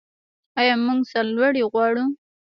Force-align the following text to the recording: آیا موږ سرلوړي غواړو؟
آیا 0.59 0.75
موږ 0.85 0.99
سرلوړي 1.11 1.61
غواړو؟ 1.71 2.05